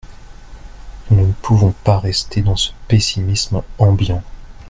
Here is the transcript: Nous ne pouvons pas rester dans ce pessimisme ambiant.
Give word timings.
Nous 1.11 1.27
ne 1.27 1.31
pouvons 1.31 1.73
pas 1.83 1.99
rester 1.99 2.41
dans 2.41 2.55
ce 2.55 2.71
pessimisme 2.87 3.61
ambiant. 3.77 4.23